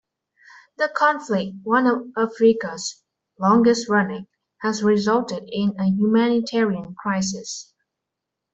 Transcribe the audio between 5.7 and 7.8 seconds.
a humanitarian crisis.